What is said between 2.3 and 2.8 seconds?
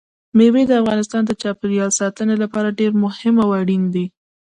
لپاره